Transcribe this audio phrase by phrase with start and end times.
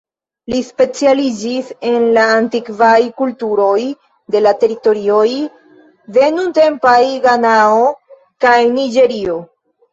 [0.51, 3.83] Li specialiĝis en la antikvaj kulturoj
[4.37, 5.29] de la teritorioj
[6.19, 7.89] de nuntempaj Ganao
[8.47, 9.41] kaj Niĝerio.